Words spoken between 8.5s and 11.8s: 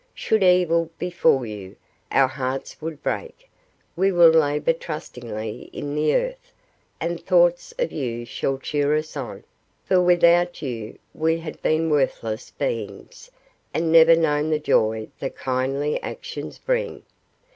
cheer us on; for without you we had